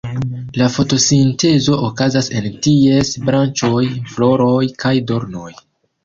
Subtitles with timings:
[0.59, 5.51] La fotosintezo okazas en ties branĉoj, floroj kaj dornoj.